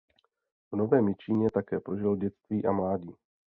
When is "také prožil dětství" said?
1.53-2.65